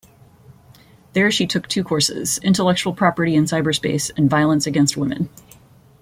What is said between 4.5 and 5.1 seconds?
Against